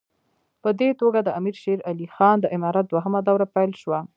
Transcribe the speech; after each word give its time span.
په 0.61 0.69
دې 0.79 0.89
توګه 1.01 1.19
د 1.23 1.29
امیر 1.39 1.55
شېر 1.63 1.79
علي 1.89 2.07
خان 2.15 2.37
د 2.41 2.45
امارت 2.55 2.85
دوهمه 2.87 3.19
دوره 3.27 3.45
پیل 3.55 3.71
شوه. 3.81 3.99